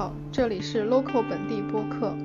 [0.00, 2.16] 好，这里是 Local 本地播客。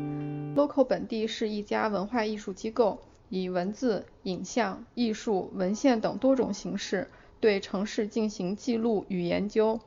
[0.55, 7.09] Local 本地是一家文化艺术机构，以文字、影像、艺术、文献等多种形式
[7.41, 9.81] 对城市进行记录与研究，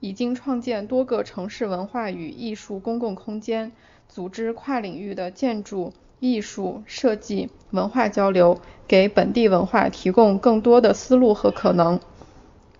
[0.00, 3.70] 已经创建多个城市文化与艺术公共空间，
[4.08, 8.58] 组织跨领域的建筑、艺术、设计、文化交流，
[8.88, 12.00] 给本地文化提供更多的思路和可能。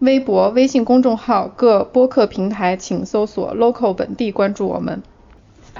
[0.00, 5.02] 微博、微信公众号、各播客平台，请搜索 “local 本地”，关注我们。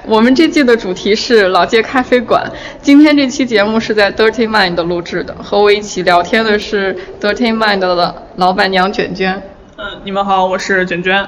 [0.07, 2.51] 我们这季的主题是老街咖啡馆。
[2.81, 9.43] 今天这期节目是在 Dirty Mind 录制的，和我一起聊天的是 Dirty Mind 的老板娘卷卷。
[9.77, 11.27] 嗯，你们好，我是卷卷。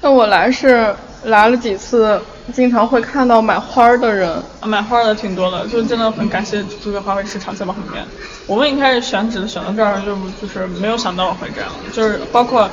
[0.00, 2.20] 那我来是来了几次，
[2.52, 4.30] 经常会看到买花的人。
[4.60, 8.04] 啊，买花的挺多的，就真的很感谢珠海花卉市场在旁边。
[8.46, 12.68] 我们一开始选址选到这儿，就就是没有想到会这样，就是包括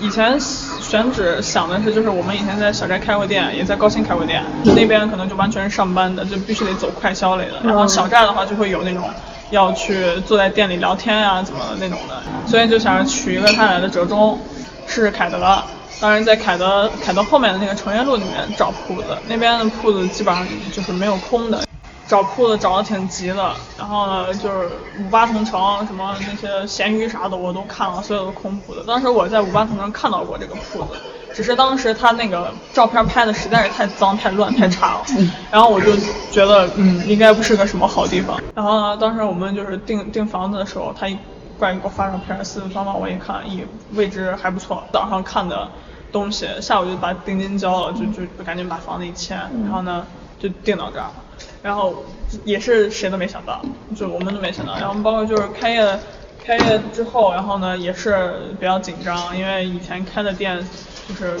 [0.00, 4.42] 以前选址想的是，就是我们以前在小寨开过店，也在高新开过店，
[4.76, 7.54] 那边可能就完全是上班的，就必须得走快销类的。
[7.64, 9.10] 然后小寨的话就会有那种
[9.50, 14.38] 要去坐在店里聊天呀怎么那种的，所以就想取一个他俩的折中，
[14.86, 15.62] 试试凯德。
[16.02, 21.62] 当时在凯德凯德后面的那个成业路里面找铺子，那边的铺子基本上就是没有空的。
[22.08, 28.82] 找铺子找的挺急的，然后呢，就是五八同城什么那些闲鱼啥的我都看了，所有的空铺子。
[28.84, 30.88] 当时我在五八同城看到过这个铺子，
[31.32, 35.04] 只是当时他那个照片拍的实在是太脏、太乱、太差了。
[35.52, 35.96] 然后我就
[36.32, 38.38] 觉得，嗯，应该不是个什么好地方。
[38.56, 41.16] 然后呢，当时我们就是订订房子的时候，他一
[41.58, 43.62] 过来给我发照片，四四方方，我一看，咦，
[43.94, 44.82] 位置还不错。
[44.92, 45.66] 早上看的
[46.12, 50.06] 东西，下午就把定金交了，就就就赶紧把房子一签，然后呢
[50.38, 51.06] 就定到这儿。
[51.62, 52.04] 然后
[52.44, 53.64] 也是谁都没想到，
[53.96, 54.76] 就我们都没想到。
[54.78, 55.98] 然后包括就是开业，
[56.44, 60.58] 开业之后，然后呢也是比较紧张，因为以前开的店
[61.08, 61.38] 就是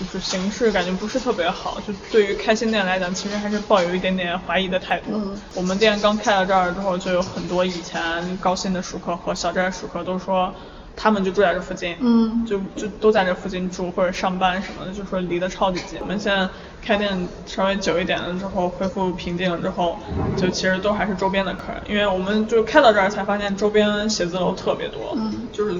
[0.00, 5.36] 就是形式感觉不是特别好，就对于开新店来讲，其实还是抱有一点点怀疑的态度。
[5.54, 10.52] 我们店刚开到这儿之后，就有很多以前高新的熟客和小寨熟客都说。
[10.96, 15.98] 他们就住在这附近，嗯，就就都在这附近住或者上班什么的，就说离得超级近。
[16.00, 16.48] 我们现在
[16.82, 19.98] 开店稍微久一点了之后，恢复平静了之后，
[20.36, 25.78] 就其实都还是周边的客人，因为我们就开到这儿才发现周边写字楼特别多，嗯，就是，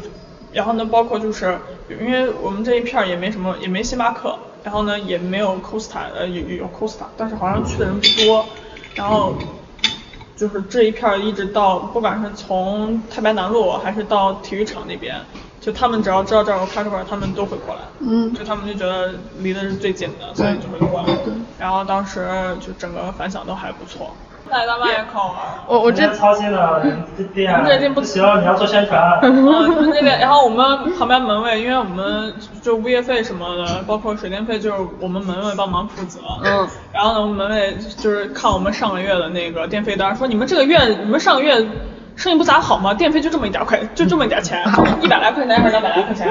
[0.52, 8.44] 然后呢，包括就是，因为我们这一片儿也没什么，也没星巴克，然后呢也没有 Costa，呃有有 Costa，但是好像去的人不多，
[8.94, 9.34] 然后。
[10.36, 15.16] 就是这一片儿一直到，不管是从太白南路还是到体育场那边，
[15.60, 17.80] 就他们只要知道这儿有咖啡馆，他们都会过来。
[18.00, 18.32] 嗯。
[18.34, 21.06] 就他们就觉得离的是最近的，所以就会过来。
[21.24, 21.32] 对。
[21.58, 22.28] 然后当时
[22.60, 24.14] 就整个反响都还不错。
[24.50, 25.34] 大大麦口。
[25.66, 26.82] 我我这操心的
[27.34, 27.62] 店。
[27.64, 29.00] 这店不行，你要做宣传。
[29.00, 36.20] 啊， 那边，然后我们旁边门卫，因为我们就物业费什么的，包括水电费，就是我们门卫帮忙负责。
[36.44, 36.68] 嗯。
[36.92, 41.66] 然后呢，我们门卫就是看我们上个月的那个电费单，说你们这个月，你们上个月。
[42.16, 44.64] 生意不咋好嘛，电费就这么一点块，就这么一点钱，
[45.02, 46.26] 一百来块钱还是两百来块钱？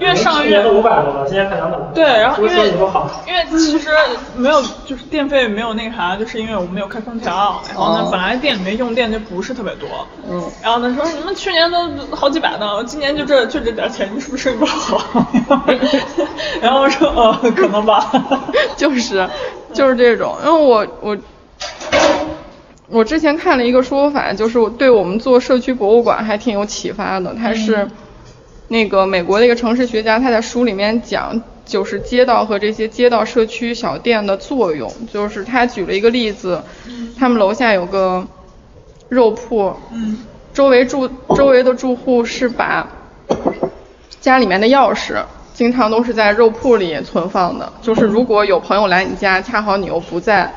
[0.00, 1.76] 因为上个月五百多了，现在快两百。
[1.94, 2.70] 对，然后因为，
[3.26, 3.90] 因为其实
[4.34, 9.88] 没有，就是电费没有那个啥，就是因为我们没有开空调，然后呢，本来店里面用电就不是特别多。
[10.28, 10.42] 嗯。
[10.62, 14.98] 然后呢说你们去年都好几百呢，今年就这就这点钱，你是不是生意不好？
[16.62, 18.10] 然后我说呃可能吧。
[18.76, 19.28] 就是
[19.74, 21.16] 就是这种，因为我我。
[22.88, 27.34] 我之前看了一个说法，就是对我们做社区博物馆还挺有启发的。
[27.34, 27.88] 他是
[28.68, 34.92] 那个美国的一个城市学家，他在书里面讲，就是街道和这些街道社区小店的作用。
[35.12, 36.62] 就是他举了一个例子，
[37.18, 38.24] 他们楼下有个
[39.08, 39.74] 肉铺，
[40.54, 42.88] 周围住周围的住户是把
[44.20, 45.20] 家里面的钥匙
[45.54, 50.52] 经常都是在肉铺里存放的，就是如果有朋友来你家，恰好你又不在。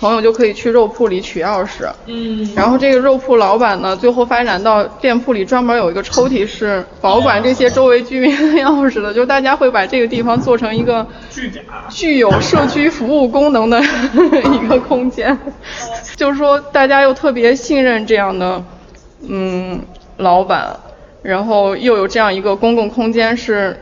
[0.00, 11.06] 朋友就可以去肉铺里取钥匙，嗯，然后这个肉铺老板呢，最后发展到店铺里专门有一个抽屉是保管这些周围居民的钥匙的，就大家会把这个地方做成一个
[11.90, 15.38] 具有社区服务功能的一个空间，
[16.16, 18.64] 就是说大家又特别信任这样的
[19.28, 19.82] 嗯
[20.16, 20.74] 老板，
[21.22, 23.78] 然后又有这样一个公共空间是。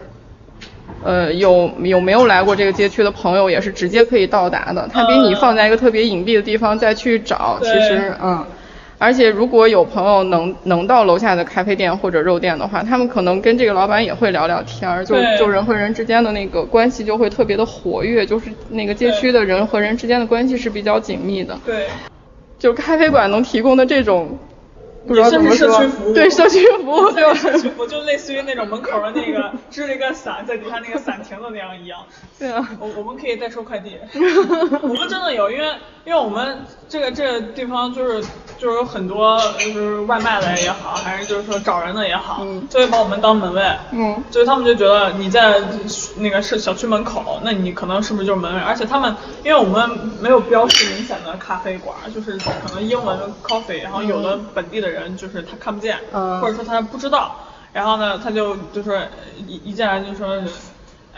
[1.05, 8.45] 呃，有有没有来过这个街区的朋友也是直接可以到达的，它比你放在一个特别隐蔽的地方再去找，其实嗯，
[8.99, 21.57] 而且如果有朋友能能到楼下的咖啡店或者肉店的话，他们可能跟这个老板也会聊聊天儿，就就人和人之间的那个关系就会特别的活跃，就是那个街区的人和人之间的关系是比较紧密的。
[21.65, 21.87] 对，
[22.59, 24.37] 就咖啡馆能提供的这种。
[25.09, 27.11] 不知道怎么说也算是社区服务， 对社区服务？
[27.35, 31.99] 社区服务就类似于那种门口的那个支了一个伞在底下那个伞亭子那样一样。
[32.39, 33.97] 对啊，我我们可以代收快递，
[34.83, 35.67] 我们真的有，因为
[36.05, 36.59] 因为我们
[36.89, 38.23] 这个这个地方就是
[38.59, 43.63] 就是有很多就是外卖的也好，还是就是说找人的也好，嗯就会把我们当门卫，
[43.93, 45.61] 嗯就是他们就觉得你在
[46.19, 48.61] 那个是小区门口，那你可能是不是就是门卫？
[48.61, 49.15] 而且他们
[49.45, 49.89] 因为我们
[50.21, 57.37] 没有标识明显的咖啡馆，就是可能英文 coffee，然后有的本地的人就是他看不见，嗯或者说他不知道，
[57.73, 58.97] 然后呢他就就说
[59.47, 60.39] 一一进来就说。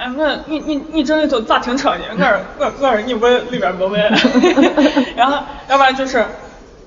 [0.03, 2.05] 哎，我你你你这里头咋停车呢？
[2.59, 4.01] 我说我我说你问里边门卫，
[5.15, 6.25] 然后要不然就是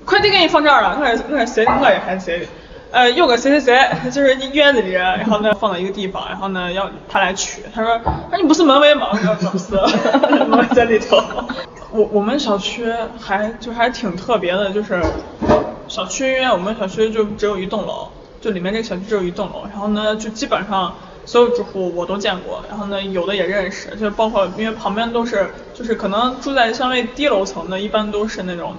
[0.04, 2.45] 快递给你放这儿了，我说我说谁的我也还是谁的，
[2.92, 9.10] 呃有个谁谁谁就是你院子里人，然后呢放到一个地方，然后呢要他来取，他说他说你不是门卫吗？
[9.12, 9.75] 我说不是，
[10.50, 11.22] 门卫在里头。
[11.94, 15.01] 我我们小区还就还挺特别的，就是
[15.88, 18.10] 小区，因为我们小区就只有一栋楼，
[18.42, 20.94] 就里面这个小区只有一栋楼，然后呢就基本上。
[21.25, 28.75] 所有住户我都见过，然后呢，有的也认识，就包括因为旁边都是，就是可能住在相对低楼层的，一般都是那种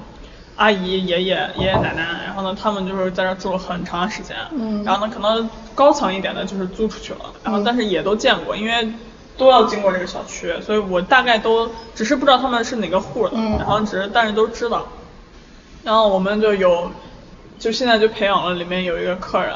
[0.56, 8.93] 阿姨、爷爷、爷爷奶奶，然后呢，他们就是在这住了很长时间，嗯然后呢，可能高层一点的就是租出去了，然后但是也都见过，因为
[9.36, 14.86] 都要经过这个小区，所以我大概都只是不知道他们是哪个户的，嗯然后只是但是都知道，
[15.82, 16.90] 然后我们就有，
[17.58, 19.54] 就现在就培养了里面有一个客人。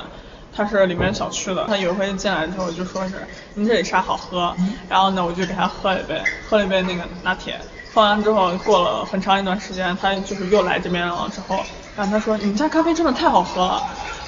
[0.51, 3.15] 他是里面小区的，他有一回进来之后就说是
[3.55, 4.53] 你这里啥好喝，
[4.89, 7.61] 然后呢我就给他喝了一杯，喝了一杯那个拿铁，
[7.95, 11.61] 喝完之后过了很长一段时间，他就是又来这边了之后，
[11.97, 13.83] 然后他说你们家咖啡真的太好喝了，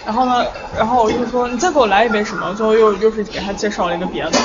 [0.06, 0.46] 然后呢，
[0.78, 4.38] 然后我就说你再给我来一杯什么，最后又又是给他介绍了一个别的。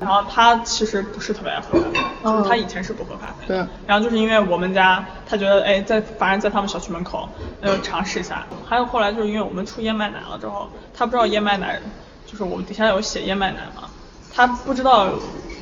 [0.00, 3.64] 然后他其实不是特别爱喝咖啡，就是他以前是不喝咖啡的。
[3.64, 7.28] 对然后就是因为我们家，他觉得哎，在反正在他们小区门口，
[7.60, 8.44] 那就尝试一下。
[8.66, 11.80] 还有后来就是因为我们出燕麦奶了之后，他不知道燕麦奶，
[12.26, 13.88] 就是我们底下有写燕麦奶嘛，
[14.34, 15.08] 他不知道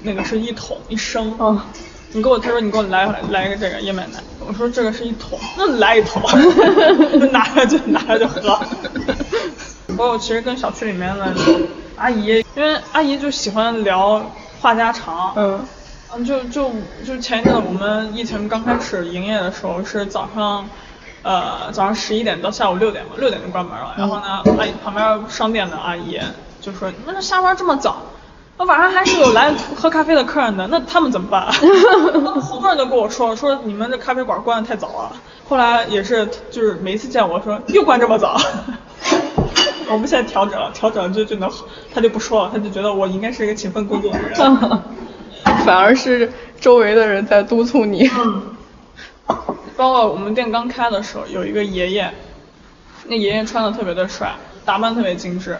[0.02, 1.34] 那个是一桶一升。
[1.38, 1.60] 哦
[2.14, 6.22] 你给我，他说你给我来来一个这个燕麦奶，我说这个是一桶，那来一桶，
[7.18, 8.60] 就 拿着就拿着就喝。
[9.96, 11.34] 包括其实跟小区里面的
[11.96, 14.30] 阿姨，因为阿姨就喜欢聊
[14.60, 15.60] 话家常，嗯
[16.14, 16.70] 嗯，就就
[17.06, 20.68] 就前一阵我们疫情刚开始营业的时候是早上，
[21.22, 23.94] 呃早上十一点到下午六点嘛，六点就关门了。
[23.96, 26.20] 然后呢，阿姨旁边商店的阿姨
[26.60, 28.02] 就说：“你们这下班这么早，
[28.58, 31.46] 那晚上还是有来喝咖啡的客人的，那他们怎么办？”
[32.40, 35.12] 好多人都跟我说说你们这咖啡馆关的太早了。
[35.48, 38.38] 后来也是就是每一次见我说又关这么早。
[39.92, 41.50] 我们现在调整了，调整了就就能，
[41.94, 44.82] 他就不说了，他就觉得我应该是一个勤奋工作的人。
[45.64, 48.08] 反而是周围的人在督促你。
[49.76, 52.12] 包括我们店刚开的时候，有一个爷爷，
[53.06, 54.34] 那爷爷穿的特别的帅，
[54.64, 55.58] 打扮特别精致，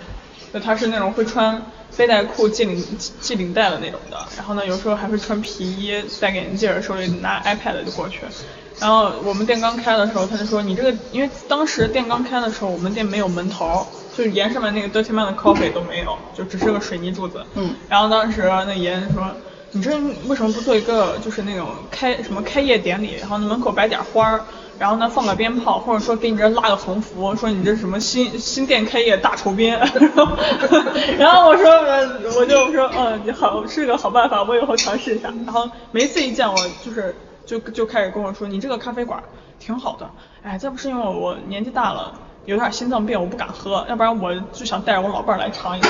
[0.53, 1.61] 就他是那种会穿
[1.97, 8.21] 背带裤系领系领带的那种的，然后呢有时候还会穿皮衣，戴个眼镜，手里拿 iPad 就过去。
[8.79, 13.87] 然后我们店刚开的时候，他就说你这个，因为当时店刚开的时候，我们店没有门头，
[14.17, 17.45] 就是沿上面那个 Dirty Man 的 Coffee 都没有，就只是个水泥柱子。
[17.55, 19.27] 嗯然后当时那爷爷说。
[19.75, 19.91] 你这
[20.29, 24.45] 为什么不做一个就是那种开什么开业典礼，然后门口摆点花儿，
[24.79, 29.71] 然后呢放个鞭炮，或者说给你这拉个横幅，说你这是什么新新店开业大酬宾，
[31.19, 32.07] 然后我说呃
[32.39, 35.33] 我就说嗯你好是个好办法，我以后尝试一下。
[35.47, 37.17] 然后每次一见我就是
[37.47, 39.23] 就就开始跟我说你这个咖啡馆
[39.59, 40.11] 挺好的，
[40.43, 42.13] 哎再不是因为我年纪大了。
[42.45, 45.89] 有点心脏病，我不敢喝，要不然我就想带着我老伴儿来尝一下。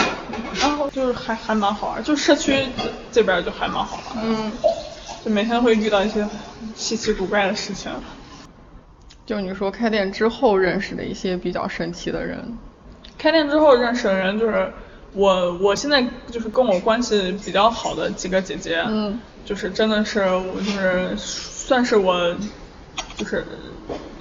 [0.61, 2.67] 然后就是还还蛮好玩，就社区
[3.11, 4.25] 这边就还蛮好玩。
[4.25, 4.53] 嗯，
[5.25, 6.29] 就每天会遇到一些
[6.75, 7.91] 稀奇古怪的事情。
[9.25, 12.59] 就你说开店之后认识的一些比较神奇的人。
[13.17, 14.71] 开店之后认识的人就是
[15.15, 22.35] 我，我现在就是跟我关系比较好的几个姐姐，嗯，就是真的是我就是算是我
[23.17, 23.47] 就是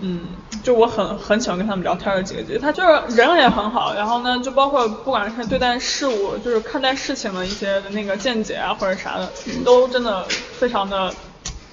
[0.03, 0.21] 嗯，
[0.63, 9.31] 就我很很喜欢跟他们聊天的几个姐姐，她就是人也很好，然后呢，就包括不管是对待事物，就是看待事情的一些那个见解啊或者啥的，
[9.63, 10.25] 都真的
[10.57, 11.13] 非常的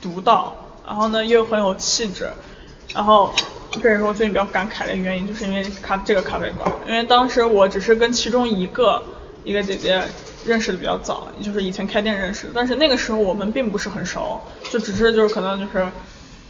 [0.03, 0.55] 独到，
[0.87, 2.29] 然后呢又很有气质，
[2.95, 3.33] 然后
[3.81, 9.03] 这也是我最近比较感慨的原因，就是因为咖这个咖啡馆，因为当时我只是跟其中一个
[9.43, 10.03] 一个姐姐
[10.45, 14.39] 认识的比较早，就是以前开店认识，但是那个时候我们并不是很熟，
[14.71, 15.87] 就只是就是可能就是。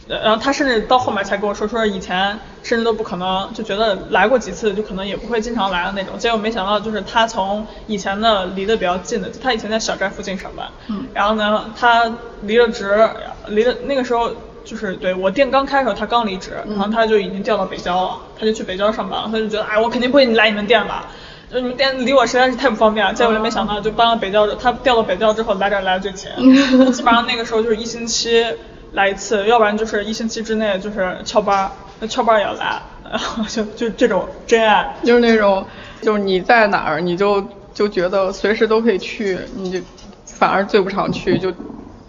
[0.09, 6.17] 呃然后他甚至到后面才跟我说，说以前甚至都不可能，就觉得来过几次就可能也不会经常来的那种。
[6.17, 12.11] 结果没想到，就是他从以前的离得比较近的，他以前在小寨附近上班，嗯然后呢，他
[12.41, 13.07] 离了职，
[13.47, 14.31] 离了那个时候
[14.65, 21.05] 就是对我店刚开的时候他刚离职，然后他就已经调到北郊了，他就去北郊上班了，他就觉得哎我肯定不会来你们店吧。
[21.51, 26.29] 就你们店离我实在是太不方便了，结果就没想到就搬到北郊，他调到北郊之后来这儿来的最勤，
[26.93, 28.45] 基本上那个时候就是一星期
[28.93, 34.95] 来一次，要不然就是一星期之内就是翘班儿，那翘班儿也要来，然 后就就这种真爱。
[35.03, 35.65] 就是那种，
[36.01, 37.43] 就是你在哪儿，你就
[37.73, 39.79] 就觉得随时都可以去，你就
[40.25, 41.51] 反而最不常去，就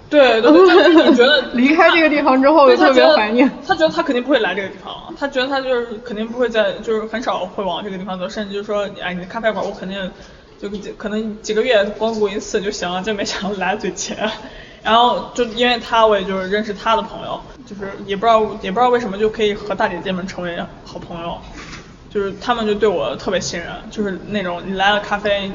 [0.09, 3.49] 对对对，就是你觉得 离开这个地方之后就特别怀念。
[3.67, 10.11] 他觉得他肯定不会来这个地方了，他觉得他就是肯定不会在，就是很少会往这个地方走，甚至就说，哎，你的咖啡馆我肯定
[10.61, 14.31] 就可能几个月光顾一次就行了，就没想到来嘴钱。
[14.83, 21.37] 然后就因为他，我也就是认识他的朋友，就是也不知道也不知道为什么就可以和大姐姐们成为好朋友，
[22.09, 25.51] 就是他们就对我特别信任，就是那种你来了咖啡，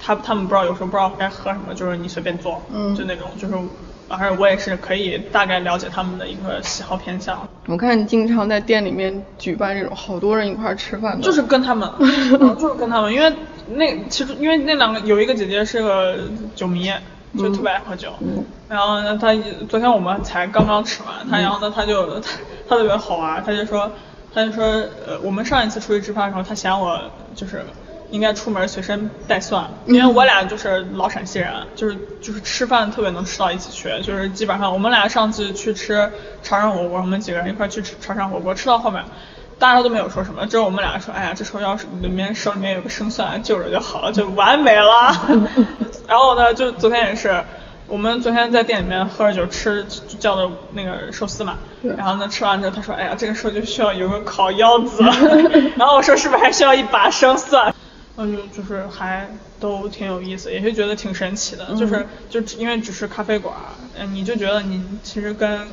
[0.00, 2.94] 他他们不知道有时候不知道该喝什么，就是你随便做，嗯。
[2.96, 3.54] 就那种就是，
[4.08, 13.32] 而且我也是可以大概了解他们的一个喜好偏向，我看你经常在店里面举办这种好多人一块儿吃饭的，就是跟他们，嗯 就是跟他们，因为
[13.68, 16.16] 那其实因为那两个有一个姐姐是个
[16.54, 16.90] 酒迷，
[17.36, 18.12] 就特别爱喝酒，
[18.68, 19.34] 然后呢，他
[19.68, 22.30] 昨天我们才刚刚吃完，他然后呢，他就他
[22.68, 23.90] 他特别好玩，他就说
[24.32, 27.00] 他就说呃，我们上一次出去吃饭的时候，他嫌我
[27.34, 27.64] 就是。
[28.10, 36.10] 应该出门随身带蒜，因为我俩就是老陕西人，就是就是吃饭特别能吃到一起去，就是基本上我们俩上次去吃
[36.42, 39.04] 潮汕火锅，我们几个人一块去吃潮汕火锅，吃到后面
[39.58, 45.12] 大家都没有说什么，只有我们俩说，哎呀，这时候要是里面手里面有个生蒜就着就好了，就完美了。
[46.06, 47.42] 然后呢，就昨天也是，
[47.86, 49.84] 我们昨天在店里面喝着酒吃
[50.18, 55.02] 叫的那个寿司嘛，然后呢吃完之后他说，哎呀，这个时候就需要有个烤腰子，
[55.76, 57.74] 然后我说是不是还需要一把生蒜？
[58.16, 59.28] 嗯，就就是还
[59.60, 63.54] 都挺有意思，也是觉得挺神奇的，就是就因为只是咖啡馆，
[63.96, 65.68] 嗯，你就觉得你其实跟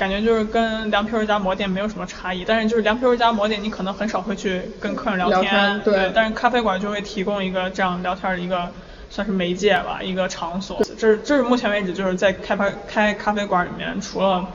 [0.00, 8.72] 感觉就是跟凉皮儿加馍店没有什么差异，但是就是凉皮儿加馍店你可能很少会去跟客人聊聊天对但是咖啡馆就会提供一个这样聊天的一个
[9.10, 10.82] 算是媒介吧，一个场所。
[10.98, 14.48] 这是这是目前为止就是在开发开咖啡馆里面，除了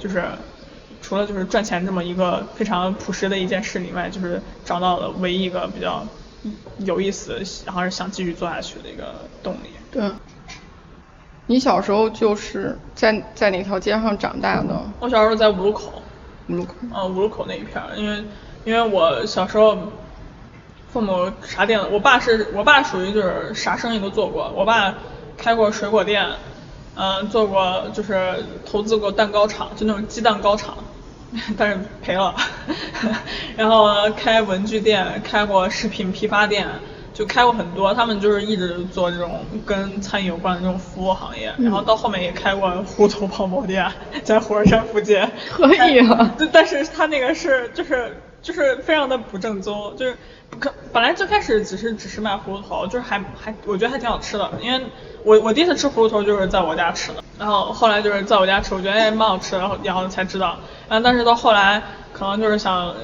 [0.00, 0.24] 就是
[1.00, 6.04] 除了就是赚钱这么一个非常朴实的一件事以外，就是找到了唯一一个比较
[6.78, 9.14] 有意思，然后是想继续做下去的一个
[9.44, 9.68] 动力。
[9.92, 10.10] 对。
[11.50, 14.80] 你小时候就是在在哪条街上长大的？
[15.00, 16.02] 我小时候在五路口，
[16.48, 16.74] 五路口。
[16.94, 18.22] 呃，五路口那一片儿，因为
[18.64, 19.76] 因为我小时候
[20.92, 24.92] 父母啥店，我爸是我爸属于就是啥生意都做过，我爸
[25.38, 26.22] 开过水果店，
[26.96, 30.76] 嗯、做过就是投资过蛋糕厂，就那种鸡蛋糕厂，
[31.56, 32.34] 但是赔了，
[33.56, 36.68] 然后开文具店，开过食品批发店。
[37.18, 43.90] 就开过很多，他们就是一直做这种跟餐饮有关的这种服务行业，然后到后面也开过糊涂泡馍店，
[44.22, 45.20] 在火车站附近。
[45.50, 46.32] 可以啊。
[46.38, 50.16] 但，但是他那个是就是就是非常的不正宗，就是
[50.48, 54.80] 不可本来最开始只是只是卖葫芦头，就是还还我觉得还挺好吃的，因为
[55.24, 60.56] 我我第一次吃葫芦头就是在我家吃的，然后后来就是在我家吃，我觉得哎蛮好吃的，然后然后才知道，
[60.88, 61.82] 然后但是到后来
[62.12, 62.94] 可能就是想。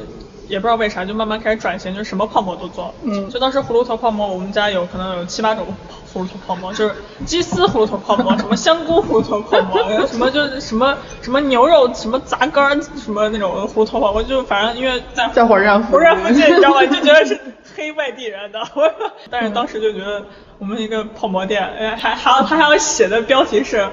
[0.48, 2.94] 也不知道为啥，就慢慢开始转型，就什么泡馍都做。
[3.02, 5.66] 嗯就当时葫芦头泡馍，我们家有可能有七八种
[6.12, 16.84] 葫芦头泡馍，就是鸡丝葫芦头泡馍， 什么香菇葫芦头泡馍，什么就是什么什么牛肉什么杂干什么那种葫芦头泡馍，就反正因为在在火车站附火车站附近，你知道吗？
[16.86, 17.40] 就觉得是
[17.76, 18.60] 黑外地人的。
[19.30, 20.22] 但是当时就觉得
[20.58, 23.88] 我们一个泡馍店，哎，还还要他还要写的标题是。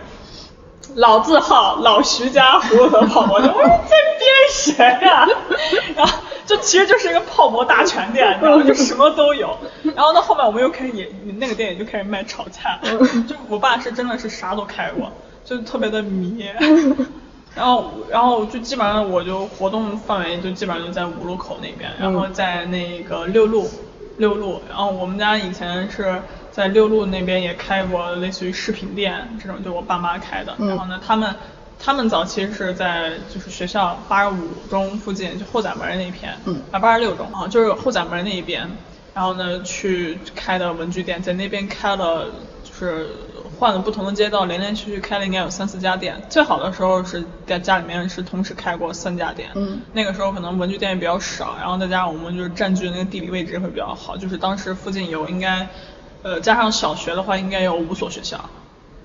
[0.95, 5.27] 老字号老徐家葫芦头泡馍，我说在编谁呀、
[5.95, 8.63] 然后就其实就是一个泡馍大全店， 你知道吗？
[8.63, 9.57] 就什么都有。
[9.95, 12.79] 然后到后面我们又开始也那个店也就开始卖炒菜，
[13.27, 15.11] 就我爸是真的是啥都开过，
[15.45, 16.45] 就特别的迷。
[17.55, 23.69] 然后然后就基本上我就活动范围就基本上就在五路口那边，然后在那个六路
[24.17, 26.21] 六路，然后我们家以前是。
[26.51, 30.53] 在六路那边也开过类似于饰品店这种，就我爸妈开的。
[30.59, 31.33] 然后呢，他们
[31.79, 36.37] 他们早期是在就是学校八十五中附近，就后宰门那一片，
[36.71, 38.69] 啊八十六中啊，就是后宰门那一边。
[39.13, 42.27] 然后呢，去开的文具店，在那边开了，
[42.63, 43.07] 就是
[43.59, 46.21] 换了不同的街道，连连续续开了应该有三四家店。
[46.29, 55.67] 最好的时候是在家里面是同时开过三家店，嗯，那个时候可能文具店也比较少，然后再加上我们就是占据的那个地理位置会比较好，就是当时附近有应该。
[56.23, 58.37] 呃，加上小学的话，应该有五所学校，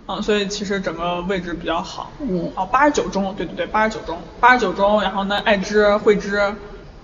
[0.06, 2.10] 啊，所以其实整个位置比较好。
[2.20, 2.50] 嗯。
[2.54, 6.54] 哦，八十九中，对对对，八十九中，八十九中，然后呢，爱知、汇知、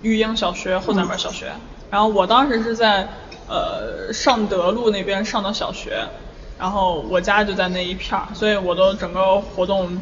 [0.01, 1.51] 育英小学、后宰门小学。
[1.89, 3.07] 然后我当时是在
[3.47, 6.07] 呃尚德路那边上的小学，
[6.59, 10.01] 然后我家就在那一片儿，所以我的整个活动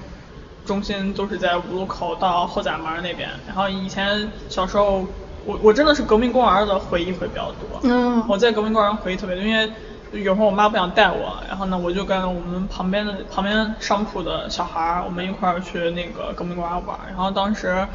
[0.66, 3.30] 中心都是在五路口到后宰门那边。
[3.48, 5.06] 然后以前小时候，
[5.46, 7.80] 我我真的是革命公园的回忆会比较多。
[7.84, 9.70] 嗯我在革命公园回忆特别多，因为
[10.12, 17.00] 有时候我妈不想带我，然后呢我就跟我们旁边的旁边商铺的小孩儿，我们一块儿去那个革命公园玩。
[17.08, 17.88] 然后当时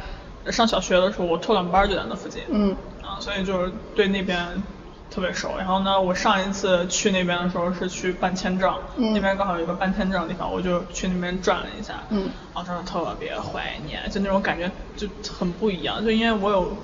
[0.49, 2.41] 上小学的时候，我托管班就在那附近。
[2.49, 4.63] 嗯啊，所以就是对那边
[5.11, 5.51] 特别熟。
[5.59, 12.21] 然后呢，我上一次去那边的时候是去办签证，嗯那边刚好有一个办签证的地方，我就去那边转了一下，嗯
[12.55, 16.75] 然后真的特别怀念，就那种感觉就很不一样，就因为我有。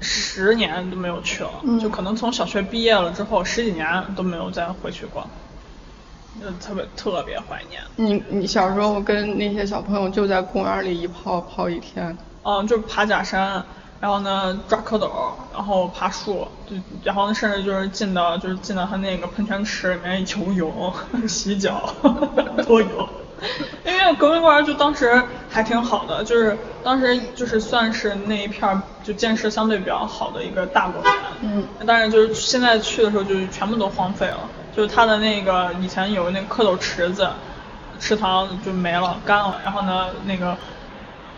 [0.00, 5.28] 十年都没有去了，嗯就可能从小学毕业了之后十几年都没有再回去过，
[6.40, 7.80] 就特别特别怀念。
[7.96, 12.16] 你你小时候跟那些小朋友就在公园里一泡泡一天。
[12.42, 13.62] 嗯，就是爬假山，
[14.00, 15.10] 然后呢抓蝌蚪，
[15.52, 20.92] 然后爬树，就然后呢甚至就是进到就是进到他那个喷泉池里面游泳、
[21.28, 21.94] 洗脚
[22.66, 23.08] 都有。
[23.84, 31.12] 因为革命公园就当时还挺好的，就是当时就是算是那一片儿就建设相对比较好的一个大公园。
[31.42, 31.66] 嗯。
[31.86, 34.40] 但是就是现在去的时候就是全部都荒废了，
[34.76, 37.28] 就是它的那个以前有那个蝌蚪池子，
[37.98, 40.56] 池塘就没了干了，然后呢那个。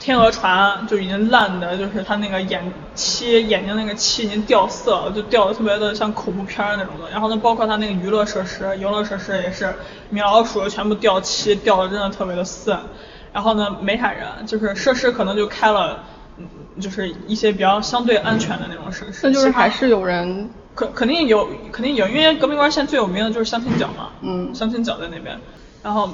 [0.00, 7.08] 天鹅船就已经烂的，就是它那个眼漆眼睛那个漆已经掉色了，就掉的特别的像恐怖片儿那种的。
[7.08, 9.72] 然后呢，包括它那个娱乐设施、游乐设施也是
[10.10, 12.74] 米老鼠全部掉漆，掉的真的特别的碎。
[13.32, 16.11] 然后呢，没啥人，就是设施可能就开了，嗯
[16.80, 19.20] 就是一些比较相对安全的那种设施。
[19.22, 20.50] 那就是还是有人。
[20.74, 25.38] 肯肯定有，肯定有，因为革命公园现在最有名的就是相亲角嘛，嗯相亲角在那边，
[25.82, 26.08] 然后，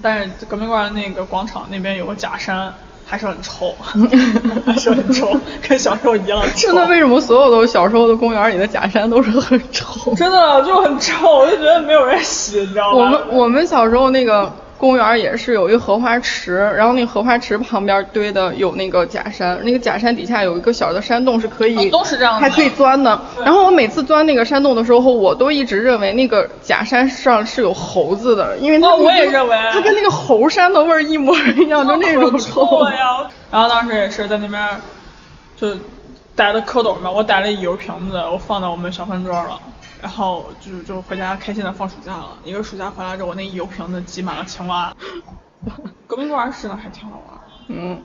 [0.00, 2.72] 但是革命公园那个广场那边有个假山，
[3.04, 3.74] 还是很臭，
[4.64, 6.68] 还是很臭，跟小时候一样 臭。
[6.68, 10.14] 真的为什么所有的小时候的公园里的假山都是很臭？
[10.14, 12.98] 真的就很臭，我就觉得没有人洗，你知道吗？
[12.98, 23.18] 我们我们小时候那个公园也是有一个荷花池，然后那个荷花池旁边堆的有那个假山，那个假山底下有一个小的山洞是可以，哦都是这样的还可以钻的。
[23.44, 33.28] 然后我每次钻那个山洞的时候，我都一直认为那个假山上是有猴子的，因为它、哦我也认为它跟那个猴山的味儿一模一样，就那种臭呀！
[33.50, 34.62] 然后当时也是在那边
[35.56, 35.74] 就
[36.34, 39.58] 逮的蝌蚪嘛，我逮了一油瓶子，我放到我们小饭桌了。
[40.02, 42.38] 然后就就回家开心的放暑假了。
[42.44, 44.94] 一个暑假回来之后，我那一油瓶子挤满了青蛙。
[46.06, 47.40] 革命公园是呢，还挺好玩。
[47.68, 48.00] 嗯，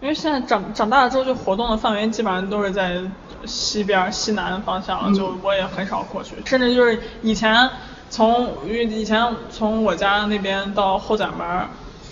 [0.00, 3.02] 因为现在长长大了之后，就活动的范围基本上都是在
[3.44, 7.68] 西边西南方向了，就我也很少过去，甚至就是以前
[8.08, 11.68] 从因为以前从我家那边到后宰门儿，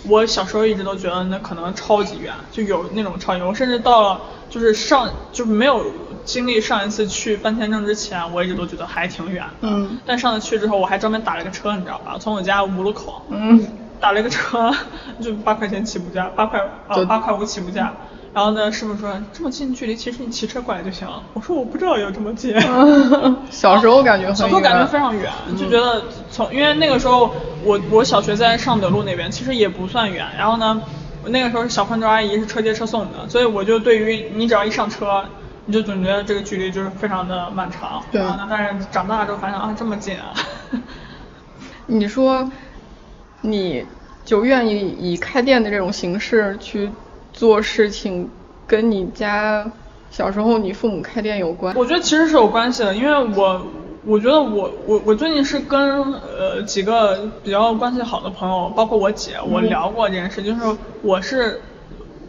[0.07, 5.83] 我小时候一直都觉得那可能超级远，就有那种超级远，我甚至到了就是上就是没有
[6.27, 9.67] 经历上一次去办签证之前，我一直都觉得还挺远的。
[9.69, 12.17] 嗯但上次去之后，我还专门打了个车，你知道吧？
[12.19, 13.23] 从我家五路口。
[13.29, 13.65] 嗯，
[13.99, 14.71] 打了一个车，
[15.21, 17.93] 就八块钱起步价，八块啊八块五起步价。
[18.33, 21.23] 然后呢，师傅说这么近距离，其实你骑车过来就行了。
[21.33, 22.53] 我说我不知道有这么近。
[23.49, 27.31] 小时候感觉很小时候感觉非常远，就觉得从因为那个时候
[27.63, 30.27] 我我小学在尚德路那边，其实也不算远。
[30.37, 30.79] 然后呢，
[31.23, 35.25] 我那个时候小饭桌阿姨是车接车送的，所以我就对于你只要一上车，
[35.67, 38.03] 你就总觉得这个距离就是非常的漫长。
[38.11, 40.33] 对啊，但是长大了之后发现啊这么近啊。
[41.85, 42.49] 你说，
[43.41, 43.85] 你
[44.25, 46.89] 就愿意以开店的这种形式去
[47.33, 48.29] 做事情，
[48.65, 49.69] 跟你家
[50.09, 51.75] 小时候你父母开店有关？
[51.75, 53.67] 我觉得其实是有关系的，因为我
[54.05, 60.61] 我觉得我我我最近是跟呃几个比较关系好的朋友，包括我姐，我聊过这件事，就是
[61.01, 61.61] 我是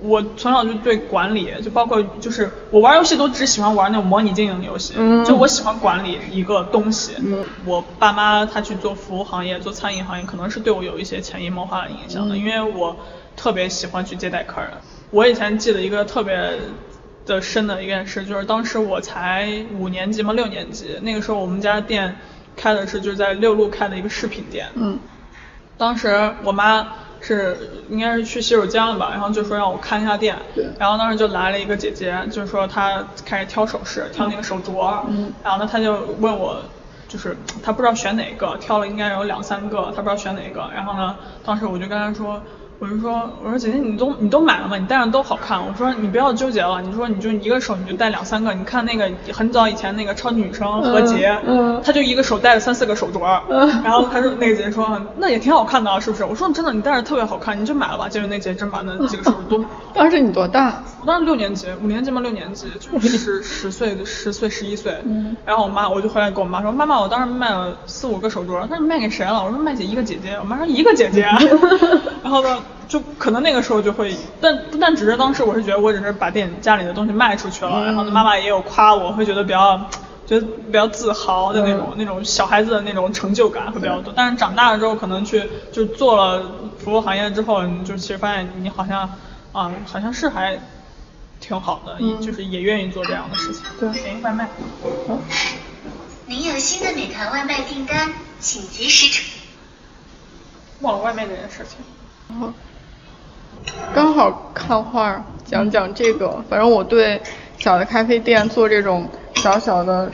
[0.01, 7.15] 我从小就对管理，就包括就是我玩游戏都只喜欢玩那种模拟经营游戏，嗯就我喜欢管理一个东西。
[7.19, 12.97] 嗯我爸妈他去做服务行业，做餐饮行业，可能是对我有一些潜移默化的影响的，嗯因为我
[13.37, 14.71] 特别喜欢去接待客人。
[15.11, 16.59] 我以前记得一个特别
[17.27, 22.15] 的深的一件事，就是当时我才五年级嘛，六年级，那个时候我们家店
[22.55, 24.69] 开的是就是在六路开的一个饰品店。
[24.75, 24.99] 嗯
[25.77, 26.87] 当时我妈
[27.21, 27.57] 是
[27.89, 30.37] 应该是去洗手间了吧，然后就说让我看一下店，
[30.79, 36.63] 然后当时就来了一个姐姐，就是说她开始挑首饰，挑那个手镯，嗯然后呢她就问我。
[37.09, 40.69] 就是她不知道选哪个，挑了应该有两三个，她不知道选哪个。
[40.75, 42.43] 然后呢，当时我就跟她说，
[42.81, 44.77] 我就说，我说姐姐你都你都买了吗？
[44.79, 45.59] 你戴上都好看。
[45.59, 48.55] 我说你不要纠结了，你说你就一个手你就戴两三个。
[48.55, 56.25] 你看那个很早以前那个超级女生何洁，嗯她就一个手戴了三四个手镯，嗯然后她说那个姐姐说那也挺好看的啊，是不是？
[56.25, 58.09] 我说真的，你戴着特别好看，你就买了吧。
[58.09, 60.81] 结果那姐真把那几个手镯都 当时你多大？
[61.01, 64.97] 我当时六年级，五年级嘛，六年级，就是十 十岁的十岁十一岁。
[65.05, 65.37] 嗯。
[65.45, 69.43] 然后我妈，我就回来跟我妈说，妈妈，我当时卖了四五个手镯，她说卖给谁了？
[69.43, 70.37] 我说卖给一个姐姐。
[70.41, 71.23] 我妈说一个姐姐。
[72.23, 72.59] 然后呢，
[72.89, 79.81] 就可能那个时候就会，但但只是当时我是觉得我只是把店家里的东西卖出去了，然后妈妈也有夸我，会觉得比较
[80.27, 84.13] 觉得比较自豪的那种那种小孩子的那种成就感会比较多。
[84.17, 86.43] 但是长大了之后，可能去就做了
[86.77, 89.09] 服务行业之后，你就其实发现你好像
[89.53, 90.59] 啊，好像是还。
[91.40, 93.62] 挺好的，就是也愿意做这样的事情。
[93.79, 94.48] 对，点外卖。
[96.27, 99.40] 您有新的美团外卖订单，请及时处理
[100.81, 101.79] 忘了外卖这件事情。
[102.29, 102.53] 然后
[103.94, 107.20] 刚好看画讲讲这个，反正我对
[107.57, 110.11] 小的咖啡店做这种小小的，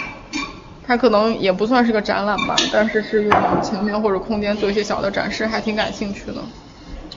[0.87, 6.35] 它可能也不算是个展览吧，但是是用前面或者空间做一些小的展示，还挺感兴趣的。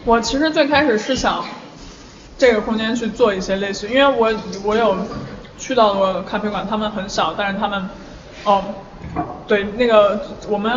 [0.05, 1.45] 我其实最开始是想。
[2.37, 4.31] 这个空间去做一些类似，因为我
[4.63, 4.95] 我有
[5.57, 7.89] 去到过咖啡馆，他们很小，但是他们，
[8.43, 8.63] 哦，
[9.47, 10.71] 对，那个我们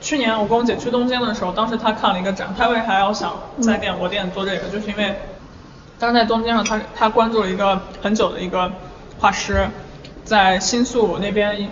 [0.00, 5.14] 去年我跟我姐去东京的时候，当时她看了一个展，她为啥要想在店我店做这个，就是因为
[6.00, 8.72] 当时在东京上，她她关注了一个很久的一个
[9.20, 9.68] 画师，
[10.24, 11.70] 在新宿那边，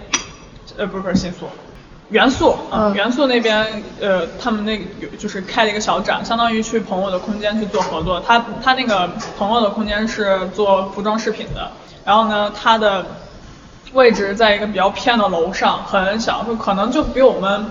[0.77, 1.47] 呃，不是不是新宿。
[2.11, 8.21] 元素，嗯，元素那边，呃，他们那有就是开了一个小展，相当于去朋友的空间去做合作。
[8.21, 11.73] 他他那个朋友的空间是做服装饰品的，
[12.05, 13.05] 然后呢，他的
[13.93, 17.67] 位置在一个比较偏的楼上，很小，就可能就比我们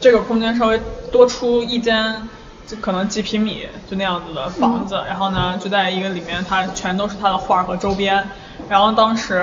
[0.00, 0.78] 这个空间稍微
[1.10, 2.28] 多出一间，
[2.66, 5.02] 就可能几平米就那样子的房子。
[5.06, 8.28] 然后呢，就在一个里面，它全都是他的画和周边。
[8.68, 9.42] 然后当时。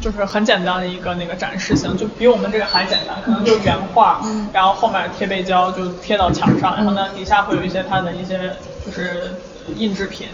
[0.00, 4.20] 就是很简单的一个那个展示型，就比我们这个还简单，可能就原画，
[4.52, 9.34] 然后后面贴背胶就贴到墙上，然后呢底下会有一些它的一些就是
[9.76, 10.28] 印制品，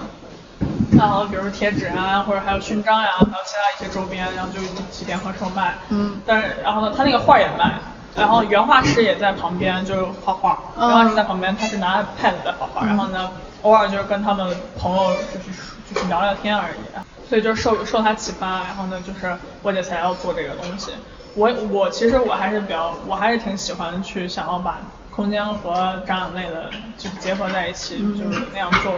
[0.98, 5.74] 然后比如贴纸啊，或者还有勋章呀，还有其他一些周边，然后就一起联合售卖。
[5.88, 6.20] 嗯。
[6.26, 7.78] 但是然后呢，他那个画也卖，
[8.14, 13.30] 然后原画师也在旁边就是画画，原画师在旁边他是拿 pad 在画画，然后呢
[13.62, 17.05] 偶尔就是跟他们朋友就是就是聊聊天而已。
[17.28, 20.92] 所以就受受他启发，然后呢，就是我姐才要做这个东西。
[21.34, 24.78] 我我其实我还是比较，我还是挺喜欢去想要把
[25.10, 28.94] 空间和展览类的就结合在一起，就是那样做。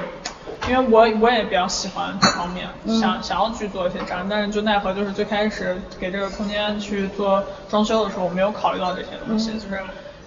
[0.69, 2.69] 因为我我也比较喜欢这方面，
[3.01, 9.53] 想想要去做一些展，但是就奈何就是最开始给这个空间去做装修的时候，我没有考虑到这些东西。
[9.55, 9.81] 就是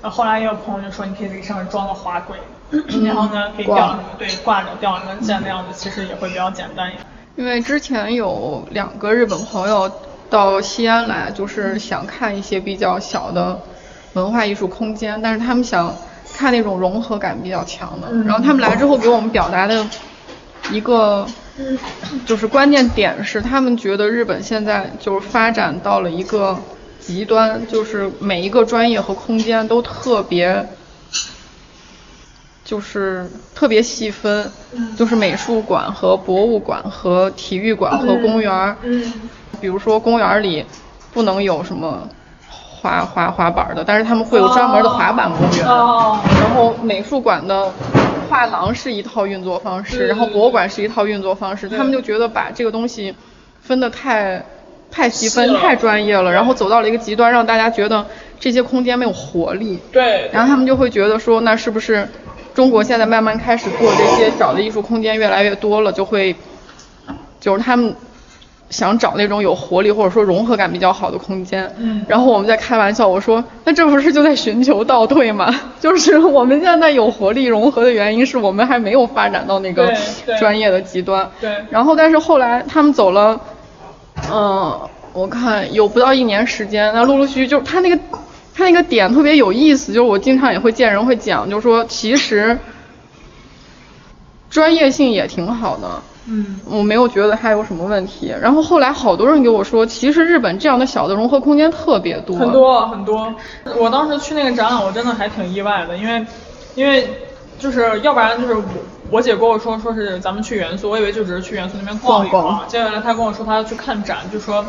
[0.04, 2.38] 后来也有朋友就说，你可以在上面装个滑轨，
[3.06, 7.06] 然后呢可以吊什么对挂着吊一根线那样子，其实也会比较简单一点。
[7.36, 9.92] 因为之前有两个日本朋友
[10.30, 13.60] 到西安来，就是想看一些比较小的
[14.14, 15.98] 文化艺术空间，但是他们想
[16.34, 18.12] 看那种融合感比较强的。
[18.26, 19.86] 然后他们来之后给我们表达的
[20.72, 21.26] 一个
[22.26, 26.58] 就是关键点是，他们觉得日本现在就是发展到了一个
[27.00, 30.68] 极端，就是每一个专业和空间都特别。
[32.72, 34.50] 就是特别细分，
[34.96, 38.78] 就是美术馆和博物馆和体育馆和公园儿。
[38.84, 39.12] 嗯。
[39.60, 40.66] 比如说公园里
[41.12, 42.08] 不能有什么
[42.48, 45.68] 滑滑滑板的，但是他们会有专门的滑板公园。
[45.68, 46.18] 哦。
[46.40, 47.70] 然后美术馆的
[48.30, 51.68] 画廊是一套运作方式，然后博物馆是一套运作方式。
[51.68, 53.14] 他们就觉得把这个东西
[53.62, 54.42] 分得太
[54.90, 58.06] 太细分、太专业了，然后走到了一个极端，让大家觉得
[58.40, 59.78] 这些空间没有活力。
[59.92, 60.30] 对。
[60.32, 62.08] 然后他们就会觉得说，那是不是？
[62.54, 66.36] 中国现在慢慢开始做这些小的艺术空间越来越多了，就会，
[67.40, 67.96] 就是他们
[68.70, 71.74] 想找那种有活力或者说融合感比较好的空间。
[71.78, 72.06] 嗯。
[72.08, 75.54] 然后我们在开玩笑，我说那这不是就在寻求倒退吗？
[75.80, 79.94] 就是我们现在有活力融合的原因是我们还没有发展到那个
[80.40, 81.30] 专业的极端。
[81.40, 81.56] 对。
[81.70, 83.40] 然后但是后来他们走了，
[84.32, 84.80] 嗯，
[85.14, 87.98] 我看有不到一年时间，那陆陆续续就他那个。
[88.54, 92.58] 他那个点特别有意思，就是我经常也会见人会讲，就是说其实
[94.50, 98.34] 专业性也挺好的，嗯，我没有觉得它有什么问题。
[98.42, 103.34] 然后后来好多人给我说，其实日本这样的小的融合空间特别多，很多很多。
[103.78, 106.26] 我当时去那个展览，我真的还挺意外的，因为
[106.76, 107.08] 因为
[107.58, 108.64] 就是要不然就是我
[109.10, 114.66] 我姐跟我说说是咱们去元素，我以为就只是去元素那边逛一逛，接下来她跟我说她要去看展，就说。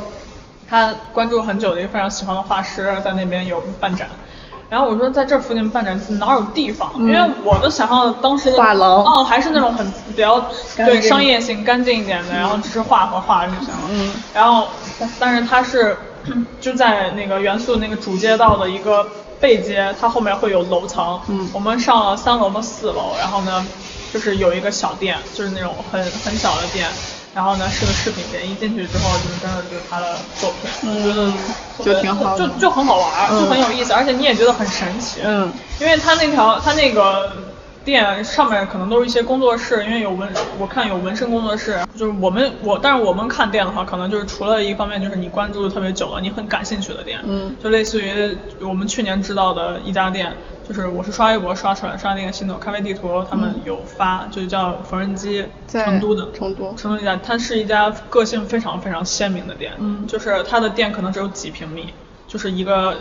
[0.73, 4.09] 他关注很久的一个非常喜欢的画师在那边有办展，
[4.71, 6.91] 然后我说在这附近办展哪有地方？
[6.97, 10.43] 因为我的想象当时画廊哦还是那种很比较
[10.79, 13.81] 对商业性干净一点的，然后只是画和画就行了。
[13.91, 14.15] 嗯。
[14.33, 14.69] 然后
[15.21, 15.95] 但是它是
[16.59, 19.07] 就在那个元素那个主街道的一个
[19.39, 21.21] 背街，它后面会有楼层。
[21.29, 21.51] 嗯。
[21.53, 23.67] 我们上了三楼的四楼，然后呢
[24.11, 26.89] 就是有一个小店，就是那种很很小的店。
[27.35, 31.35] 然后呢是个视频店，一进去之后就是真的就是他的作品，我觉得嗯。
[31.83, 37.33] 就挺好就就很好玩，嗯就很有意思，而且你也觉得很神奇，嗯，因为他那条他那个。
[37.85, 50.33] 店上面可能都是一些工作室，因为有纹，我看有纹身工作室，就是我们我，但是我们看店的话，可能就是除了一方面就是你关注的特别久了，你很感兴趣的店，嗯就类似于我们去年知道的一家店，
[50.67, 61.93] 就是我是刷微博刷出来，刷那个新的咖啡地图，他们有发，就叫缝纫机，在成都的，成都成都一家，它是一家个性非常非常鲜明的店，嗯就是它的店可能只有几平米，
[62.29, 62.97] 就是一个。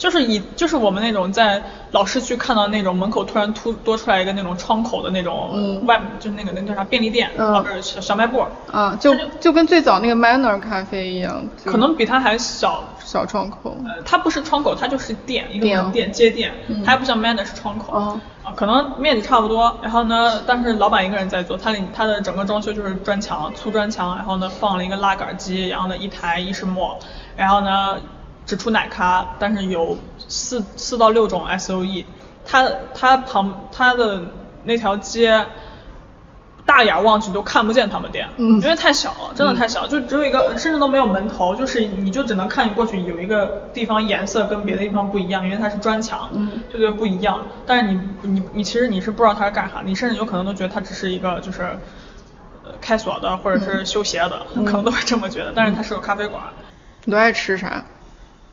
[0.00, 12.82] 就是以就是我们那种在老市区看到那种门口突然突多出来一个那种窗口的那种嗯外，就是那个那叫啥便利店，嗯啊不是小小卖部，啊，就就跟最早那个 Manner 咖啡一样，可能比它还小。
[13.04, 13.76] 小窗口。
[13.84, 17.92] 呃，它不是窗口，它就是店，一个店门店接店，嗯它还不像 Manner 是窗口。
[17.92, 26.98] 哦啊，可能面积差不多，然后呢，但是老板一个人在做，他里他的整个装修就是砖墙，粗砖墙，然后呢放了一个拉杆机，然后呢一台意式磨，
[27.36, 27.96] 然后呢
[28.46, 29.98] 只出奶咖，但是有
[30.28, 32.04] 四四到六种 SOE，
[32.44, 34.22] 它它旁它的
[34.64, 35.44] 那条街。
[36.66, 47.44] 大眼望去都看不见他们店，嗯因为太小了，真的太小，就只有一个，甚至都没有门头，就是你就只能看过去有一个地方颜色跟别的地方不一样，因为它是砖墙，嗯就觉得不一样。
[47.66, 51.62] 但是你你你其实你是不知道它是干啥，你甚至有可能都觉得它只是一个就是
[52.62, 55.52] 呃开锁的或者是修鞋的，嗯可能都会这么觉得。
[55.52, 56.40] 但是它是个咖啡馆，
[57.04, 57.84] 你都爱吃啥？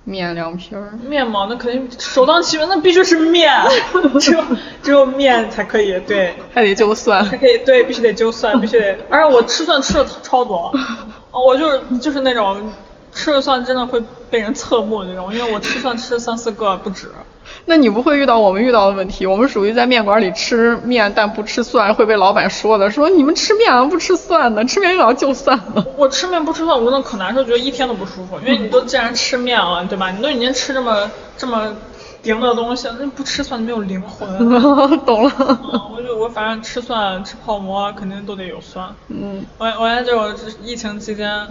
[0.09, 0.97] 面凉皮儿。
[1.05, 3.51] 面嘛，那肯定首当其冲，那必须是面，
[4.21, 4.41] 只有
[4.81, 6.33] 只有面才可以，对。
[6.53, 7.23] 还得就蒜。
[7.25, 10.71] 还可以对，必须得揪蒜，必须得，而且我吃蒜吃的超多，
[11.31, 12.71] 哦我就是就是那种
[13.13, 17.09] 吃了蒜真的会被人侧目那种，因为我吃蒜吃了三四个不止。
[17.65, 19.25] 那你不会遇到我们遇到的问题？
[19.25, 25.85] 我们属于在面馆里吃面但不吃蒜，会被老板说的，说你们吃面啊不吃蒜呢，吃面又要就蒜呢。
[25.95, 30.11] 我吃面不吃蒜，我真的可难受，觉得一天都不舒服，因为你都既然吃面了，对吧？
[30.11, 31.73] 你都已经吃这么这么
[32.21, 34.27] 顶的东西了，那不吃蒜没有灵魂。
[35.05, 35.31] 懂了。
[35.39, 38.89] 嗯我就我反正吃蒜吃泡馍肯定都得有蒜。
[39.07, 41.47] 嗯我我还就疫情期间，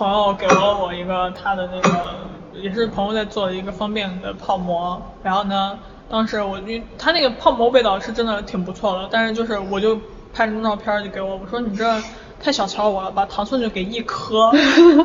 [0.00, 2.06] 朋友给了我一个他的那个，
[2.54, 9.94] 也是朋友在做的一个方便的泡馍，然后呢，当时我就他那个泡馍味道是真的挺不错的，但是就是我就
[10.32, 12.02] 拍张照片就给我，我说你这
[12.42, 14.50] 太小瞧我了把，糖蒜就给一颗，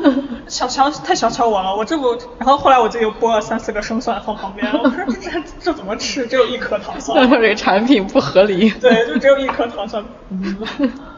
[0.48, 6.26] 小瞧太小瞧我了，我这不，然后后来我就又剥了三四个生蒜放旁边，我说这这这怎么吃？
[6.26, 7.28] 只有一颗糖蒜。
[7.28, 8.70] 这个产品不合理。
[8.70, 10.02] 对，就只有一颗糖蒜。
[10.30, 10.56] 嗯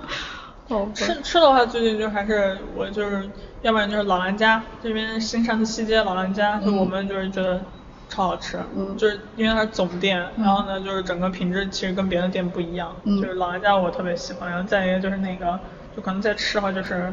[0.69, 3.29] 好吃吃的话，最近就还是我就是，
[3.63, 7.61] 要不然就是老兰家这边新上的西街老兰家，就我们就是觉得
[8.09, 8.97] 超好吃，嗯。
[8.97, 13.21] 就是因为它是总店，然后呢就是整个品质其实跟别的店不一样，嗯。
[13.23, 15.59] 就是老兰家我特别喜欢，然后再一个就是那个
[15.97, 17.13] 就可能在吃的话就是，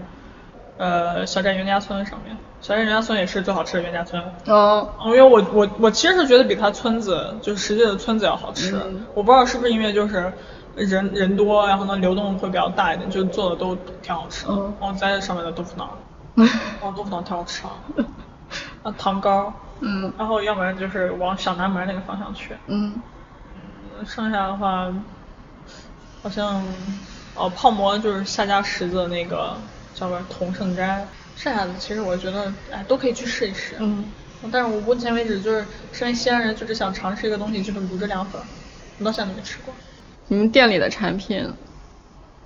[0.78, 9.06] 呃小寨袁家村上面，小寨袁家村也是最好吃的袁家村，哦，因为我我我其实是觉得比它村子就是实际的村子要好吃，嗯。
[9.13, 10.32] 我不知道是不是因为就是
[10.76, 14.54] 人人多，然后呢流动会比较大一点，就做的都挺好吃的。
[14.54, 14.76] 嗯。
[14.80, 15.98] 然后在上面的豆腐脑，
[16.82, 18.06] 哦豆腐脑挺好吃了，
[18.84, 20.14] 啊糖糕，嗯。
[20.18, 23.02] 然后要不然就是往小南门那个方向去，嗯。
[23.98, 24.94] 嗯剩下的话
[26.22, 26.62] 好像
[27.36, 29.56] 哦泡馍就是下家十字那个
[29.94, 33.78] 叫个同盛斋，剩下的其实我觉得哎都可以去试一试。
[33.80, 34.12] 嗯，
[34.52, 38.42] 但是我目前为止就是身为西安人，就是想尝试一个东西，就是卤汁凉粉，
[39.00, 39.74] 我到现在都没吃过，
[40.28, 41.48] 你们店里的产品，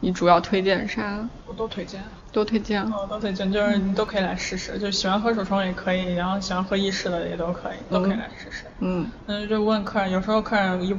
[0.02, 1.28] 你主要推荐啥？
[1.48, 2.02] 我都推荐。
[2.32, 2.84] 都推荐。
[2.84, 8.65] 哦，都推荐，就是你都可以来试试，就喜欢喝手冲也可以，然后喜欢喝意式的也都可以，都可以来试试。
[8.80, 10.96] 嗯嗯，就问客人，有时候客人一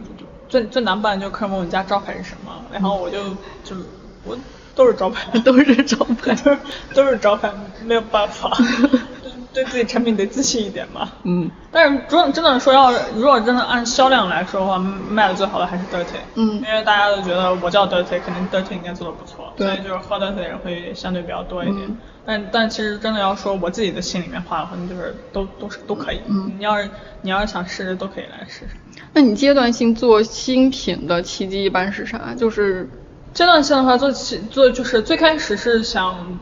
[0.49, 3.31] 最最难办就是客人问我们家招牌是什么，然后我就
[3.63, 3.77] 就
[4.25, 4.37] 我
[4.75, 6.59] 都是招牌， 都是招牌 都是
[6.95, 7.53] 都是招牌，
[7.85, 8.51] 没有办法，
[9.53, 11.09] 对自己产品得自信一点嘛。
[11.25, 16.19] 嗯但是真真的说要，如果真的按销量来说的话，卖的最好的还是 Dirty。
[16.35, 21.79] 嗯因为大家都觉得我叫 Dirty，肯定 Dirty 应该做的不错，对所以就是喝 Dirty 的人会相对比较多一点。
[21.89, 26.21] 嗯但但其实真的要说我自己的心里面话的话，就是都都是都可以。
[26.29, 26.89] 嗯你要是
[27.23, 28.77] 你要是想试试，都可以来试试。
[29.15, 32.35] 那你阶段性做新品的契机一般是啥？
[32.37, 32.89] 就是
[33.33, 36.39] 阶段性的话，做起做就是最开始是想，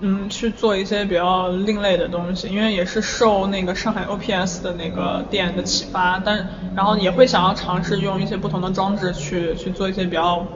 [0.00, 10.46] 嗯，去做一些比较另类的东西，因为也是受那个上海 OPS 的那个店的启发，但然后也会想要尝试用一些不同的装置去去做一些比较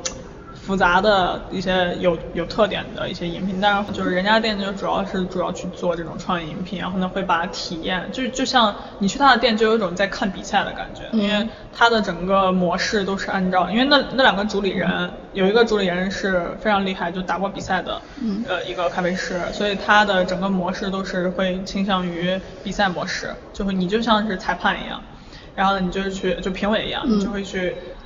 [0.70, 18.00] 复杂的一些有有特点的一些饮品，但是就是人家店就主要是主要去做这种创意饮品，然后呢会把体验，就就像你去他的店就有一种在看比赛的感觉，因为他的整个模式都是按照，因为那那两个主理人有一个主理人是非常厉害，就打过比赛的，
[18.48, 25.02] 呃一个咖啡师，所以他的整个模式都是会倾向于比赛模式，就会你就像是裁判一样。
[25.56, 27.99] 然后呢，你就是去就评委一样，你就会去，呃，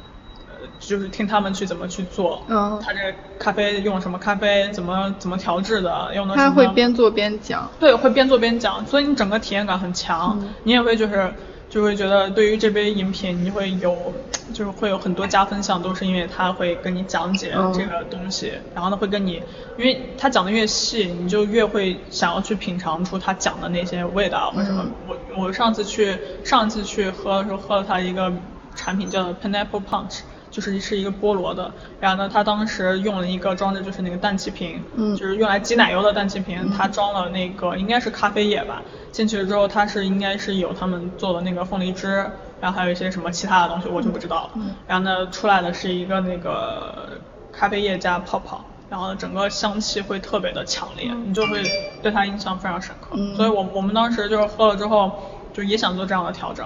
[0.86, 2.98] 就是听他们去怎么去做，嗯他这
[3.38, 7.68] 咖啡用什么咖啡，怎么怎么调制的，用的什么，他会边做边讲。
[7.80, 11.32] 对，会边做边讲，所以你整个体验感很强，嗯你也会就是
[11.70, 14.12] 就会觉得对于这杯饮品你会有
[14.52, 19.42] 就是会有很多加分项，都是因为他会跟你讲解嗯这个东西，然后呢会跟你，
[19.78, 24.82] 因为他讲的越细，你就越会想要去品尝出他讲的那些味道或什么。
[24.84, 28.32] 嗯我我上次去上次去喝的时候喝了他一个
[28.76, 30.20] 产品叫做 Pineapple Punch。
[30.54, 42.24] 就是是一个菠萝的，然后呢，他当时用了一个装着就是那个氮气瓶，嗯就是用来挤奶油的氮气瓶，他装了那个应该是咖啡液吧，进去了之后它是应该是有他们做的那个凤梨汁，
[42.60, 44.50] 然后还有一些什么其他的东西我就不知道了，
[44.86, 47.18] 然后呢出来的是一个那个
[47.52, 51.64] 咖啡液加泡泡，然后整个香气会特别的强烈，你就会
[52.00, 53.34] 对它印象非常深刻，嗯。
[53.34, 55.10] 所以我我们当时就是喝了之后
[55.52, 56.64] 就也想做这样的调整，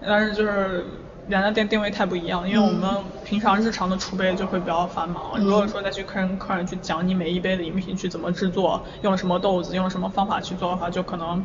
[0.00, 0.86] 但是就是。
[1.28, 2.88] 两家店定位太不一样，因为我们
[3.24, 5.38] 平常日常的储备就会比较繁忙。
[5.38, 11.42] 如果说再去客人客人去讲你每一杯的饮品去怎么制作，用了什么豆子，用了什么方法去做的话，就可能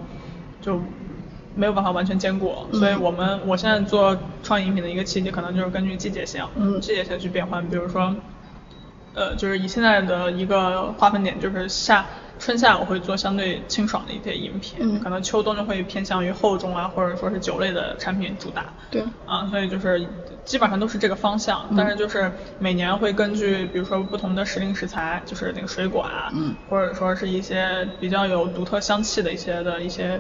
[0.62, 0.82] 就
[1.56, 2.54] 没有办法完全兼顾。
[2.74, 7.66] 所以我们我现在做创意饮品的一个契机，可能就是根据季节性，嗯季节性去变换。
[7.70, 8.14] 比如说，
[9.14, 12.06] 呃，就是以现在的一个划分点，就是夏
[12.40, 18.74] 春夏我会做相对清爽的一些饮品，嗯可能秋冬就会偏向于厚重啊，或者说是酒类的产品主打。
[18.90, 20.08] 对啊，所以就是
[20.46, 30.20] 基本上都是这个方向，但是就是每年会根据比如说不同的时令食材，就是那个水果啊，嗯或者说是一些比较有独特香气的一些的一些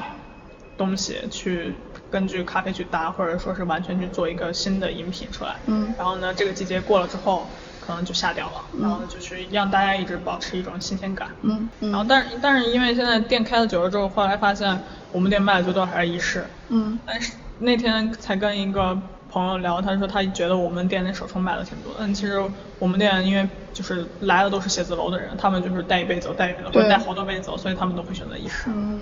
[0.78, 1.74] 东西，去
[2.12, 5.56] 根据咖啡去搭，或者说是完全去做一个新的饮品出来。
[5.68, 7.48] 嗯然后呢，这个季节过了之后，
[7.90, 11.28] 可能就下掉了，然后就是让大家一直保持一种新鲜感。
[11.42, 14.80] 嗯嗯然后但是但是因为现在店开了久了之后，后来发现
[15.12, 16.46] 我们店卖的最多还是一式。
[16.68, 18.96] 嗯但是那天才跟一个
[19.32, 21.98] 朋友聊，他说他觉得我们店那手冲卖的挺多的。
[22.02, 22.40] 但其实
[22.78, 28.66] 我们店因为就是来的都是写字楼的人，他们就是带一杯走，带一杯走，或者带好多杯走，所以他们都会选择意式。
[28.68, 29.02] 嗯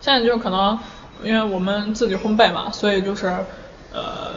[0.00, 0.76] 现在就是可能
[1.22, 3.28] 因为我们自己烘焙嘛，所以就是
[3.92, 4.34] 呃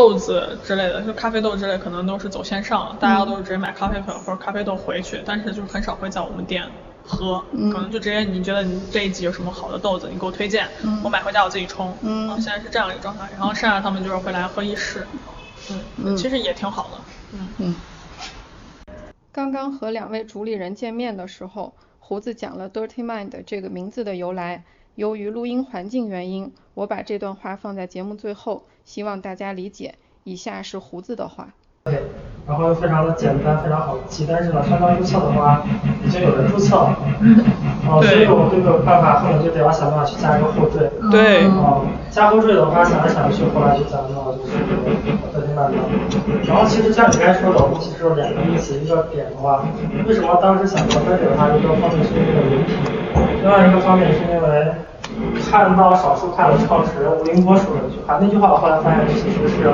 [0.00, 6.66] 豆子之类的，就咖啡豆之类，可能都是走线上，大家都是直接买咖啡粉或者咖啡豆回去，但是就是很少会在我们店
[7.04, 15.06] 喝，嗯可能就直接你觉得你这一季有什么好的豆子，你给我推荐，嗯我买回家我自己冲，嗯现在是这样一个状态，然后剩下他们就是会来喝意式，
[15.70, 16.98] 嗯，嗯其实也挺好的，
[17.34, 17.48] 嗯。
[17.58, 17.74] 嗯。
[19.30, 24.64] 刚刚和两位主理人见面的时候，胡子讲了 “Dirty Mind” 这个名字的由来。
[24.96, 29.94] 由于录音环境原因，我把这段话放在节目最后，希望大家理解。
[30.24, 31.46] 以下是胡子的话。
[31.84, 32.02] 对，
[32.44, 35.62] 然后又非常的简单，非常好记，但是呢，刚刚注册的话，
[36.04, 36.98] 已经有人注册了，
[37.86, 40.90] 哦，所以我这个办法后面就得要想办法去加一个后缀。
[41.08, 44.58] 对哦，加后缀的话，想来想去，后来就想到就是
[45.30, 45.78] 特别慢的。
[46.44, 49.62] 然后其实像你刚才说的，我们其实有两个意思，一个点的话，
[50.04, 52.74] 为什么当时想做分水的话，一个方面是因为饮品，
[53.40, 54.74] 另外一个方面是因为
[55.50, 59.70] 看到少数派的创始人吴林波说的一句话，那句话我后来发现其实是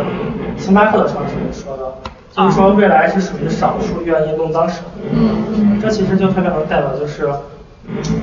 [0.57, 1.85] 星巴克的创始人说的，
[2.33, 4.83] 就是说未来是属于少数愿意弄脏手。
[5.13, 7.29] 嗯这其实就特别能代表就是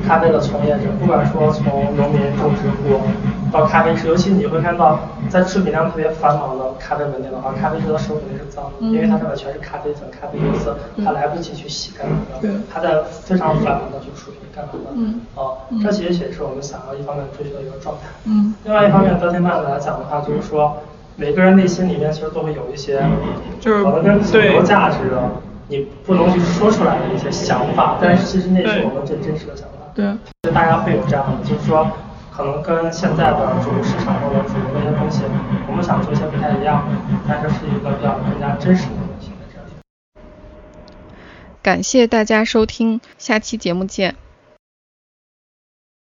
[0.06, 3.02] 咖啡的从业者，不管说从农民种植户
[3.52, 5.00] 到咖啡师，尤其你会看到
[5.30, 12.06] 在制品量特别繁忙的咖啡门店的话，咖啡师的手肯定是脏的，因为它上面全是咖啡粉、咖啡油渍，他来不及去洗干
[12.42, 15.22] 对净，他在非常繁忙的去处理干嘛的，嗯。
[15.36, 18.08] 哦，这其实也是我们想要一方面追求的一个状态。
[18.26, 18.54] 嗯。
[18.66, 20.78] 另外一方面，德天曼来讲的话，就是说
[21.16, 23.02] 每个人内心里面其实都会有一些，
[23.60, 24.50] 就是可能跟主对。
[24.50, 25.22] 流价值的，
[25.74, 29.90] 你不能去说出来的一些想法，但是其实那是我们最真实的想法。
[29.96, 30.06] 对，
[30.44, 31.90] 就大家会有这样的，就是说，
[32.32, 35.24] 可能跟现在的主流市场或者主流的一些东西，
[35.68, 36.86] 我们想做一些不太一样，
[37.28, 39.66] 但是是一个比较更加真实的东西的这样。
[41.64, 44.23] 感谢大家收听，下期节目见。